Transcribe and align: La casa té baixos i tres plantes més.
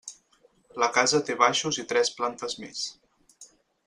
La 0.83 0.87
casa 0.95 1.19
té 1.27 1.35
baixos 1.43 1.79
i 1.83 1.85
tres 1.91 2.11
plantes 2.21 2.57
més. 2.65 2.81